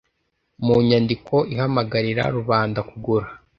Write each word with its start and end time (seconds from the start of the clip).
mu 0.65 0.75
nyandiko 0.89 1.35
ihamagarira 1.53 2.23
rubanda 2.37 2.79
kugura 2.89 3.27